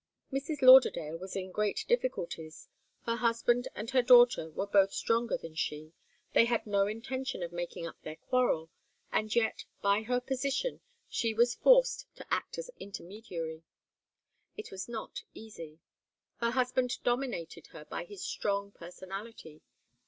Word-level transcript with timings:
Mrs. 0.33 0.63
Lauderdale 0.63 1.15
was 1.17 1.35
in 1.35 1.51
great 1.51 1.85
difficulties. 1.87 2.67
Her 3.03 3.17
husband 3.17 3.67
and 3.75 3.91
her 3.91 4.01
daughter 4.01 4.49
were 4.49 4.65
both 4.65 4.91
stronger 4.91 5.37
than 5.37 5.53
she, 5.53 5.93
they 6.33 6.45
had 6.45 6.65
no 6.65 6.87
intention 6.87 7.43
of 7.43 7.51
making 7.51 7.85
up 7.85 8.01
their 8.01 8.15
quarrel, 8.15 8.71
and 9.11 9.35
yet, 9.35 9.63
by 9.83 10.01
her 10.01 10.19
position, 10.19 10.81
she 11.07 11.35
was 11.35 11.53
forced 11.53 12.07
to 12.15 12.25
act 12.33 12.57
as 12.57 12.71
intermediary. 12.79 13.61
It 14.57 14.71
was 14.71 14.89
not 14.89 15.21
easy. 15.35 15.77
Her 16.37 16.49
husband 16.49 16.97
dominated 17.03 17.67
her 17.67 17.85
by 17.85 18.05
his 18.05 18.23
strong 18.23 18.71
personality. 18.71 19.61